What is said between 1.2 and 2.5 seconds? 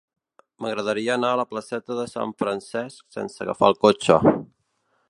a la placeta de Sant